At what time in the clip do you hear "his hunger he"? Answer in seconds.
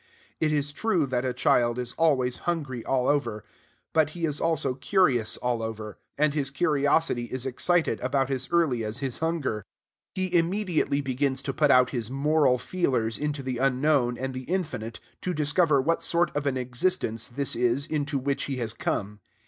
8.97-10.35